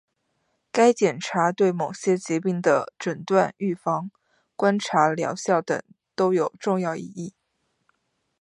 [0.71, 4.09] 该检查对某些疾病的诊断、预防、
[4.55, 5.79] 观察疗效等
[6.15, 7.35] 都有重要意义